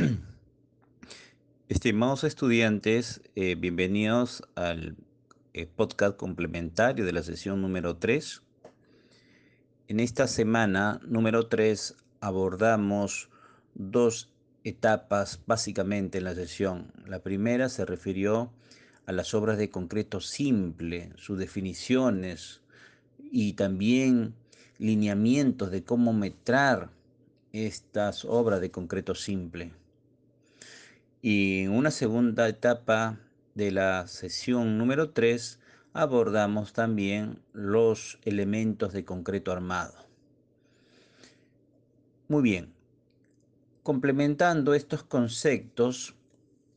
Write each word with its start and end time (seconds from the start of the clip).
Estimados 1.68 2.24
estudiantes, 2.24 3.22
eh, 3.34 3.54
bienvenidos 3.54 4.42
al 4.54 4.96
eh, 5.52 5.66
podcast 5.66 6.16
complementario 6.16 7.04
de 7.04 7.12
la 7.12 7.22
sesión 7.22 7.60
número 7.60 7.96
3. 7.96 8.42
En 9.88 10.00
esta 10.00 10.26
semana 10.26 11.00
número 11.06 11.48
3 11.48 11.96
abordamos 12.20 13.28
dos 13.74 14.32
etapas 14.64 15.40
básicamente 15.46 16.18
en 16.18 16.24
la 16.24 16.34
sesión. 16.34 16.92
La 17.06 17.22
primera 17.22 17.68
se 17.68 17.84
refirió 17.84 18.52
a 19.06 19.12
las 19.12 19.34
obras 19.34 19.58
de 19.58 19.70
concreto 19.70 20.20
simple, 20.20 21.12
sus 21.16 21.38
definiciones 21.38 22.62
y 23.30 23.54
también 23.54 24.34
lineamientos 24.78 25.70
de 25.70 25.84
cómo 25.84 26.12
metrar 26.12 26.90
estas 27.52 28.24
obras 28.24 28.60
de 28.60 28.70
concreto 28.70 29.14
simple. 29.14 29.72
Y 31.22 31.64
en 31.64 31.72
una 31.72 31.90
segunda 31.90 32.48
etapa 32.48 33.18
de 33.54 33.70
la 33.70 34.06
sesión 34.06 34.78
número 34.78 35.10
3 35.10 35.58
abordamos 35.92 36.72
también 36.72 37.42
los 37.52 38.18
elementos 38.24 38.92
de 38.92 39.04
concreto 39.04 39.52
armado. 39.52 39.94
Muy 42.28 42.42
bien, 42.42 42.72
complementando 43.82 44.72
estos 44.72 45.02
conceptos, 45.02 46.14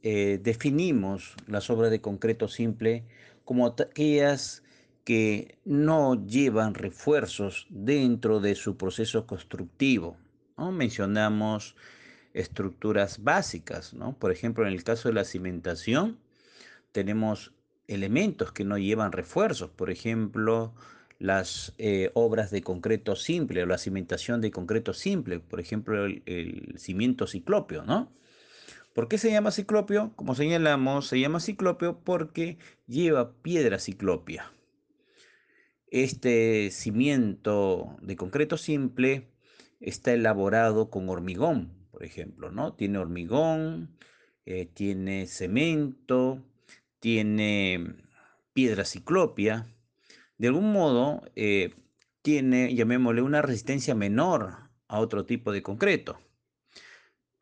eh, 0.02 0.40
definimos 0.42 1.36
las 1.48 1.70
obras 1.70 1.92
de 1.92 2.02
concreto 2.02 2.48
simple 2.48 3.06
como 3.46 3.68
aquellas 3.68 4.64
que 5.04 5.58
no 5.66 6.26
llevan 6.26 6.74
refuerzos 6.74 7.68
dentro 7.70 8.40
de 8.40 8.56
su 8.56 8.78
proceso 8.78 9.28
constructivo. 9.28 10.18
Mencionamos 10.58 11.76
estructuras 12.34 13.24
básicas, 13.24 13.94
¿no? 13.94 14.18
Por 14.18 14.32
ejemplo, 14.32 14.66
en 14.68 14.74
el 14.74 14.84
caso 14.84 15.10
de 15.10 15.16
la 15.16 15.24
cimentación, 15.24 16.20
tenemos 16.92 17.54
elementos 17.88 18.52
que 18.52 18.64
no 18.64 18.78
llevan 18.78 19.12
refuerzos, 19.12 19.70
por 19.70 19.90
ejemplo, 19.92 20.74
las 21.20 21.74
eh, 21.78 22.12
obras 22.16 22.52
de 22.52 22.62
concreto 22.62 23.16
simple 23.16 23.64
o 23.64 23.66
la 23.66 23.78
cimentación 23.78 24.42
de 24.42 24.52
concreto 24.52 24.94
simple, 24.94 25.40
por 25.40 25.60
ejemplo, 25.60 26.06
el, 26.06 26.74
cimiento 26.78 27.28
ciclópeo, 27.28 27.84
¿no? 27.84 28.12
¿Por 28.94 29.08
qué 29.08 29.18
se 29.18 29.32
llama 29.32 29.52
ciclópeo? 29.52 30.14
Como 30.16 30.36
señalamos, 30.36 31.08
se 31.08 31.20
llama 31.20 31.40
ciclópeo 31.40 32.00
porque 32.04 32.58
lleva 32.88 33.34
piedra 33.42 33.80
ciclópea. 33.80 34.52
Este 35.88 36.70
cimiento 36.72 37.96
de 38.02 38.16
concreto 38.16 38.58
simple 38.58 39.30
está 39.80 40.14
elaborado 40.14 40.90
con 40.90 41.10
hormigón, 41.10 41.83
ejemplo, 42.06 42.52
¿no? 42.52 42.74
Tiene 42.74 42.98
hormigón, 42.98 43.98
eh, 44.46 44.66
tiene 44.66 45.28
cemento, 45.28 46.44
tiene 47.00 47.96
piedra 48.54 48.86
ciclopia. 48.86 49.68
De 50.38 50.48
algún 50.48 50.72
modo, 50.72 51.24
eh, 51.36 51.76
tiene, 52.22 52.74
llamémosle, 52.76 53.22
una 53.22 53.42
resistencia 53.42 53.96
menor 53.96 54.70
a 54.88 55.00
otro 55.00 55.26
tipo 55.26 55.52
de 55.52 55.62
concreto. 55.62 56.20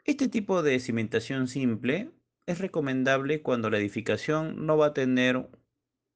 Este 0.04 0.28
tipo 0.28 0.64
de 0.64 0.80
cimentación 0.80 1.48
simple 1.48 2.12
es 2.48 2.60
recomendable 2.60 3.42
cuando 3.42 3.70
la 3.70 3.78
edificación 3.78 4.66
no 4.66 4.78
va 4.78 4.88
a 4.88 4.94
tener 4.94 5.48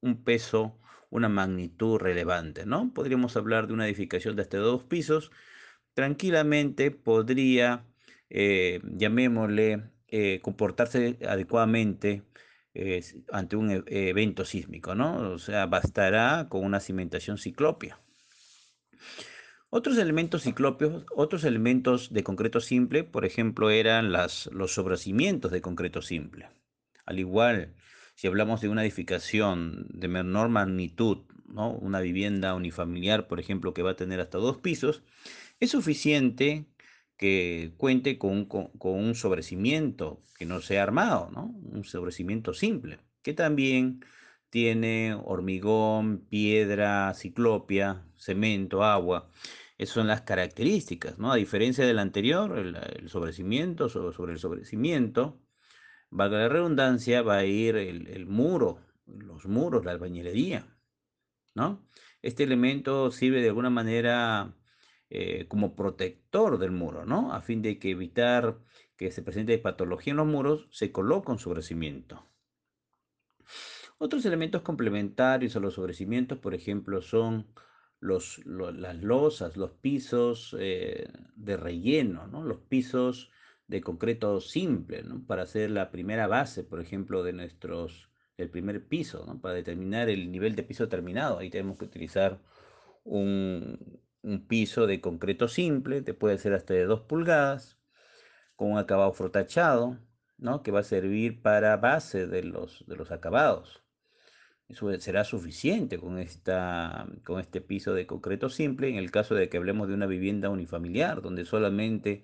un 0.02 0.24
peso, 0.24 0.80
una 1.10 1.30
magnitud 1.30 1.98
relevante, 2.00 2.66
¿no? 2.66 2.94
Podríamos 2.94 3.38
hablar 3.38 3.68
de 3.68 3.74
una 3.74 3.88
edificación 3.88 4.36
de 4.36 4.42
hasta 4.42 4.58
dos 4.58 4.84
pisos. 4.84 5.32
Tranquilamente 5.94 6.92
podría 6.92 7.86
eh, 8.30 8.82
llamémosle, 8.84 9.92
eh, 10.08 10.40
comportarse 10.42 11.18
adecuadamente 11.28 12.24
eh, 12.74 13.04
ante 13.32 13.56
un 13.56 13.72
e, 13.72 13.84
evento 13.88 14.46
sísmico, 14.46 14.96
¿no? 14.96 15.34
O 15.34 15.40
sea, 15.40 15.66
bastará 15.66 16.48
con 16.50 16.64
una 16.64 16.80
cimentación 16.80 17.38
ciclopia. 17.38 18.00
Otros 19.70 19.98
elementos 19.98 20.44
ciclopios, 20.44 21.06
otros 21.16 21.44
elementos 21.44 22.14
de 22.14 22.24
concreto 22.24 22.62
simple, 22.62 23.04
por 23.04 23.26
ejemplo, 23.26 23.70
eran 23.72 24.12
las, 24.12 24.48
los 24.54 24.74
sobrecimientos 24.74 25.52
de 25.52 25.62
concreto 25.62 26.02
simple. 26.02 26.50
Al 27.06 27.20
igual, 27.20 27.76
si 28.16 28.28
hablamos 28.28 28.62
de 28.62 28.70
una 28.70 28.84
edificación 28.84 29.88
de 29.90 30.08
menor 30.08 30.50
magnitud, 30.50 31.26
¿no? 31.48 31.72
una 31.72 32.00
vivienda 32.00 32.56
unifamiliar, 32.56 33.28
por 33.28 33.40
ejemplo, 33.40 33.74
que 33.74 33.84
va 33.84 33.92
a 33.92 33.96
tener 33.96 34.22
hasta 34.22 34.38
dos 34.38 34.58
pisos, 34.58 35.04
es 35.60 35.72
suficiente 35.72 36.66
que 37.18 37.74
cuente 37.78 38.18
con, 38.18 38.48
un 38.80 39.16
sobrecimiento 39.16 40.24
que 40.38 40.46
no 40.46 40.62
sea 40.62 40.84
armado, 40.84 41.30
¿no? 41.32 41.46
Un 41.46 41.84
sobrecimiento 41.84 42.54
simple, 42.54 43.00
que 43.22 43.34
también 43.34 44.04
tiene 44.50 45.16
hormigón, 45.16 46.26
piedra, 46.30 47.14
ciclopia, 47.14 48.06
cemento, 48.18 48.84
agua. 48.84 49.30
Esas 49.78 49.96
son 49.96 50.08
las 50.08 50.22
características, 50.22 51.18
¿no? 51.20 51.32
A 51.32 51.36
diferencia 51.36 51.86
del 51.86 52.00
anterior, 52.00 52.58
el, 52.58 53.10
sobrecimiento 53.10 53.90
sobre, 53.90 54.34
el 54.34 54.40
sobrecimiento, 54.40 55.42
valga 56.10 56.38
la 56.40 56.50
redundancia, 56.50 57.22
va 57.22 57.38
a 57.38 57.46
ir 57.46 57.76
el, 57.76 58.08
el 58.08 58.26
muro, 58.26 58.80
los 59.06 59.46
muros, 59.46 59.86
la 59.86 59.92
albañilería, 59.92 60.68
¿no? 61.54 61.88
Este 62.22 62.44
elemento 62.44 63.12
sirve 63.12 63.42
de 63.42 63.50
alguna 63.50 63.70
manera 63.70 64.56
eh, 65.10 65.48
como 65.48 65.76
protector 65.76 66.58
del 66.58 66.72
muro, 66.72 67.06
¿no? 67.06 67.34
A 67.34 67.42
fin 67.42 67.62
de 67.62 67.78
que 67.78 67.92
evitar 67.92 68.58
que 68.98 69.12
se 69.12 69.22
presente 69.22 69.58
patología 69.60 70.12
en 70.12 70.18
los 70.18 70.28
muros, 70.28 70.68
se 70.72 70.92
coloca 70.92 71.32
un 71.32 71.40
sobrecimiento. 71.40 72.26
Otros 73.98 74.26
elementos 74.26 74.62
complementarios 74.62 75.56
a 75.56 75.60
los 75.60 75.76
sobrecimientos, 75.76 76.40
por 76.40 76.54
ejemplo, 76.54 77.02
son 77.02 77.48
los, 78.00 78.46
las 78.46 78.98
losas, 79.02 79.58
los 79.58 79.72
pisos 79.72 80.56
eh, 80.60 81.08
de 81.36 81.58
relleno, 81.58 82.28
¿no? 82.28 82.44
los 82.44 82.60
pisos 82.60 83.32
de 83.68 83.82
concreto 83.82 84.42
simple, 84.42 85.04
¿no? 85.04 85.26
para 85.26 85.44
hacer 85.44 85.72
la 85.72 85.92
primera 85.92 86.28
base, 86.28 86.64
por 86.64 86.82
ejemplo, 86.82 87.24
de 87.24 87.34
nuestros, 87.34 88.10
el 88.38 88.50
primer 88.50 88.88
piso, 88.88 89.26
¿no? 89.26 89.40
para 89.40 89.56
determinar 89.56 90.10
el 90.10 90.32
nivel 90.32 90.56
de 90.56 90.64
piso 90.64 90.90
terminado. 90.90 91.40
Ahí 91.40 91.50
tenemos 91.50 91.78
que 91.78 91.86
utilizar 91.86 92.42
un, 93.04 94.02
un 94.26 94.48
piso 94.48 94.88
de 94.88 95.02
concreto 95.02 95.48
simple, 95.48 96.02
te 96.02 96.14
puede 96.14 96.38
ser 96.40 96.54
hasta 96.54 96.74
de 96.74 96.86
2 96.86 97.02
pulgadas, 97.02 97.78
con 98.56 98.72
un 98.72 98.78
acabado 98.80 99.14
frotachado, 99.14 100.00
¿no? 100.38 100.64
que 100.64 100.72
va 100.72 100.80
a 100.80 100.84
servir 100.84 101.42
para 101.42 101.78
base 101.78 102.28
de 102.28 102.44
los, 102.44 102.86
de 102.88 102.96
los 102.96 103.12
acabados. 103.12 103.84
Eso 104.68 104.92
será 105.00 105.24
suficiente 105.24 106.00
con, 106.00 106.18
esta, 106.18 107.08
con 107.24 107.40
este 107.40 107.62
piso 107.62 107.94
de 107.94 108.08
concreto 108.08 108.50
simple 108.50 108.90
en 108.90 108.96
el 108.96 109.12
caso 109.12 109.36
de 109.36 109.48
que 109.48 109.58
hablemos 109.58 109.88
de 109.88 109.94
una 109.94 110.08
vivienda 110.08 110.50
unifamiliar, 110.50 111.22
donde 111.22 111.46
solamente 111.46 112.24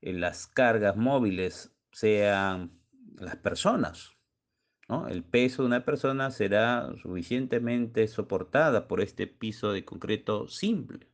eh, 0.00 0.14
las 0.14 0.46
cargas 0.46 0.96
móviles 0.96 1.76
sean 1.92 2.80
las 3.18 3.36
personas. 3.36 4.12
¿no? 4.88 5.06
El 5.08 5.22
peso 5.22 5.62
de 5.62 5.66
una 5.66 5.84
persona 5.84 6.30
será 6.30 6.94
suficientemente 7.02 8.08
soportada 8.08 8.88
por 8.88 9.02
este 9.02 9.26
piso 9.26 9.72
de 9.72 9.84
concreto 9.84 10.48
simple. 10.48 11.11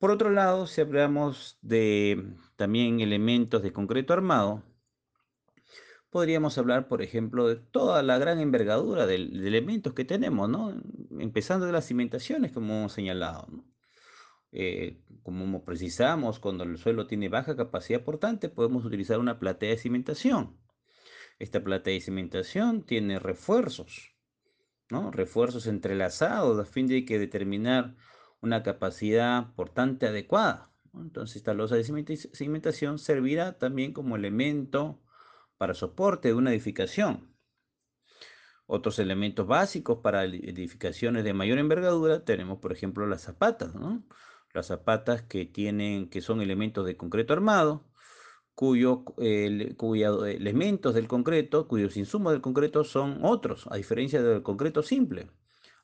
Por 0.00 0.10
otro 0.10 0.30
lado, 0.30 0.66
si 0.66 0.80
hablamos 0.80 1.58
de 1.60 2.34
también 2.56 3.00
elementos 3.00 3.62
de 3.62 3.70
concreto 3.70 4.14
armado, 4.14 4.62
podríamos 6.08 6.56
hablar, 6.56 6.88
por 6.88 7.02
ejemplo, 7.02 7.46
de 7.46 7.56
toda 7.56 8.02
la 8.02 8.16
gran 8.16 8.40
envergadura 8.40 9.04
de, 9.06 9.16
elementos 9.16 9.92
que 9.92 10.06
tenemos, 10.06 10.48
¿no? 10.48 10.74
Empezando 11.18 11.66
de 11.66 11.72
las 11.72 11.86
cimentaciones, 11.86 12.50
como 12.50 12.78
hemos 12.78 12.94
señalado, 12.94 13.46
eh, 14.52 15.02
como 15.22 15.66
precisamos, 15.66 16.38
cuando 16.40 16.64
el 16.64 16.78
suelo 16.78 17.06
tiene 17.06 17.28
baja 17.28 17.54
capacidad 17.54 18.02
portante, 18.02 18.48
podemos 18.48 18.86
utilizar 18.86 19.18
una 19.18 19.38
platea 19.38 19.68
de 19.68 19.76
cimentación. 19.76 20.56
Esta 21.38 21.62
platea 21.62 21.92
de 21.92 22.00
cimentación 22.00 22.86
tiene 22.86 23.18
refuerzos, 23.18 24.16
¿no? 24.88 25.10
Refuerzos 25.10 25.66
entrelazados 25.66 26.58
a 26.58 26.64
fin 26.64 26.86
de 26.86 27.04
que 27.04 27.18
determinar 27.18 27.96
una 28.40 28.62
capacidad 28.62 29.54
portante 29.54 30.06
adecuada. 30.06 30.70
Entonces 30.94 31.36
esta 31.36 31.54
losa 31.54 31.76
de 31.76 31.84
cimentación 32.32 32.98
servirá 32.98 33.58
también 33.58 33.92
como 33.92 34.16
elemento 34.16 35.00
para 35.56 35.74
soporte 35.74 36.28
de 36.28 36.34
una 36.34 36.50
edificación. 36.50 37.30
Otros 38.66 38.98
elementos 38.98 39.46
básicos 39.46 39.98
para 39.98 40.24
edificaciones 40.24 41.24
de 41.24 41.34
mayor 41.34 41.58
envergadura 41.58 42.24
tenemos, 42.24 42.58
por 42.60 42.72
ejemplo, 42.72 43.06
las 43.06 43.22
zapatas, 43.22 43.72
Las 44.52 44.66
zapatas 44.66 45.22
que 45.22 45.46
tienen, 45.46 46.08
que 46.10 46.20
son 46.20 46.40
elementos 46.40 46.86
de 46.86 46.96
concreto 46.96 47.32
armado, 47.32 47.84
cuyo, 48.54 49.04
cuyos 49.76 50.26
elementos 50.28 50.94
del 50.94 51.08
concreto, 51.08 51.68
cuyos 51.68 51.96
insumos 51.96 52.32
del 52.32 52.42
concreto 52.42 52.84
son 52.84 53.20
otros, 53.24 53.66
a 53.70 53.76
diferencia 53.76 54.22
del 54.22 54.42
concreto 54.42 54.82
simple. 54.82 55.30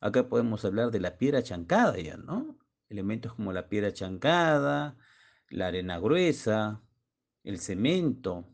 Acá 0.01 0.29
podemos 0.29 0.65
hablar 0.65 0.91
de 0.91 1.01
la 1.01 1.19
piedra 1.19 1.43
chancada 1.43 1.99
ya, 1.99 2.17
¿no? 2.17 2.59
Elementos 2.89 3.35
como 3.35 3.53
la 3.53 3.69
piedra 3.69 3.93
chancada, 3.93 4.97
la 5.49 5.69
arena 5.69 5.99
gruesa, 5.99 6.83
el 7.45 7.59
cemento, 7.59 8.47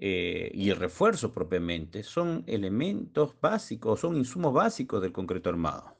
eh, 0.00 0.52
y 0.54 0.70
el 0.70 0.76
refuerzo 0.76 1.32
propiamente 1.32 2.04
son 2.04 2.44
elementos 2.46 3.34
básicos, 3.40 3.98
son 4.00 4.16
insumos 4.16 4.54
básicos 4.54 5.02
del 5.02 5.12
concreto 5.12 5.50
armado. 5.50 5.98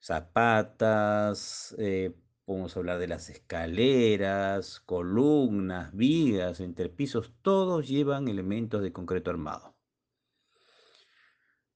Zapatas, 0.00 1.76
eh, 1.78 2.12
podemos 2.44 2.76
hablar 2.76 2.98
de 2.98 3.06
las 3.06 3.30
escaleras, 3.30 4.80
columnas, 4.80 5.94
vigas, 5.94 6.58
entrepisos, 6.58 7.32
todos 7.42 7.86
llevan 7.86 8.26
elementos 8.26 8.82
de 8.82 8.92
concreto 8.92 9.30
armado. 9.30 9.76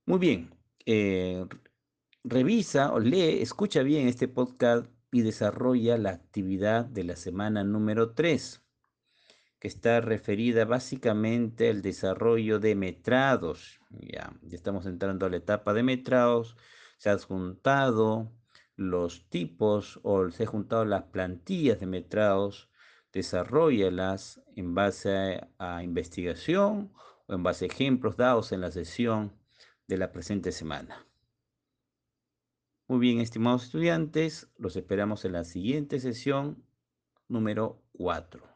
Muy 0.06 0.18
bien, 0.18 0.55
eh, 0.86 1.44
revisa 2.24 2.92
o 2.92 3.00
lee, 3.00 3.42
escucha 3.42 3.82
bien 3.82 4.08
este 4.08 4.28
podcast 4.28 4.86
y 5.12 5.22
desarrolla 5.22 5.98
la 5.98 6.10
actividad 6.10 6.84
de 6.84 7.04
la 7.04 7.16
semana 7.16 7.64
número 7.64 8.14
3 8.14 8.62
que 9.58 9.68
está 9.68 10.00
referida 10.00 10.64
básicamente 10.64 11.70
al 11.70 11.82
desarrollo 11.82 12.60
de 12.60 12.74
metrados. 12.74 13.80
Ya, 13.90 14.32
ya 14.42 14.56
estamos 14.56 14.86
entrando 14.86 15.26
a 15.26 15.30
la 15.30 15.38
etapa 15.38 15.72
de 15.72 15.82
metrados. 15.82 16.56
Se 16.98 17.10
han 17.10 17.18
juntado 17.18 18.32
los 18.76 19.28
tipos 19.30 19.98
o 20.02 20.30
se 20.30 20.44
han 20.44 20.50
juntado 20.50 20.84
las 20.84 21.04
plantillas 21.04 21.80
de 21.80 21.86
metrados. 21.86 22.70
Desarrollalas 23.12 24.42
en 24.56 24.74
base 24.74 25.40
a, 25.58 25.76
a 25.78 25.82
investigación 25.82 26.92
o 27.26 27.34
en 27.34 27.42
base 27.42 27.64
a 27.64 27.68
ejemplos 27.68 28.16
dados 28.16 28.52
en 28.52 28.60
la 28.60 28.70
sesión 28.70 29.32
de 29.88 29.98
la 29.98 30.12
presente 30.12 30.52
semana. 30.52 31.06
Muy 32.88 33.00
bien, 33.00 33.20
estimados 33.20 33.64
estudiantes, 33.64 34.48
los 34.58 34.76
esperamos 34.76 35.24
en 35.24 35.32
la 35.32 35.44
siguiente 35.44 35.98
sesión 36.00 36.64
número 37.28 37.82
4. 37.92 38.55